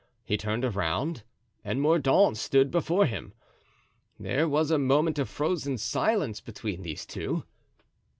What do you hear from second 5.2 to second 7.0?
frozen silence between